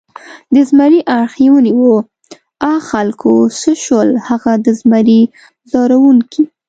د 0.53 0.55
زمري 0.69 0.99
اړخ 1.17 1.33
یې 1.43 1.49
ونیو، 1.51 1.95
آ 2.71 2.73
خلکو 2.89 3.33
څه 3.59 3.71
شول 3.85 4.09
هغه 4.27 4.51
د 4.65 4.67
زمري 4.79 5.21
ځوروونکي؟ 5.71 6.43